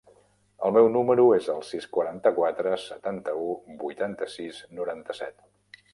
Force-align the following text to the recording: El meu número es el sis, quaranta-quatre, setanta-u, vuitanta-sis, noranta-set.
El 0.67 0.71
meu 0.77 0.87
número 0.93 1.25
es 1.35 1.49
el 1.57 1.61
sis, 1.67 1.85
quaranta-quatre, 1.97 2.73
setanta-u, 2.85 3.53
vuitanta-sis, 3.85 4.67
noranta-set. 4.81 5.83